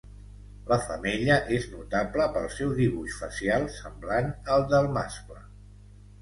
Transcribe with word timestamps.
La 0.69 0.77
femella 0.85 1.35
és 1.57 1.67
notable 1.73 2.25
pel 2.37 2.47
seu 2.55 2.71
dibuix 2.79 3.19
facial 3.19 3.67
semblant 3.77 4.33
al 4.57 4.67
de 4.73 4.81
mascle. 4.99 5.45